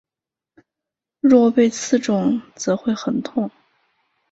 [1.19, 3.51] 若被刺中则会很痛。